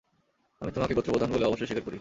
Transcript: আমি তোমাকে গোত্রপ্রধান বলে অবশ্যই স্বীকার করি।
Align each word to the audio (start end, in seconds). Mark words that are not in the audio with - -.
আমি 0.61 0.71
তোমাকে 0.71 0.93
গোত্রপ্রধান 0.93 1.29
বলে 1.31 1.45
অবশ্যই 1.45 1.67
স্বীকার 1.67 1.83
করি। 1.83 1.89